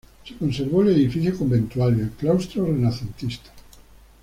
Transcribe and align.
Se 0.27 0.35
conservó 0.35 0.81
el 0.81 0.95
edificio 0.95 1.37
conventual 1.37 1.95
y 1.95 2.01
el 2.01 2.09
claustro 2.09 2.65
renacentista. 2.65 3.51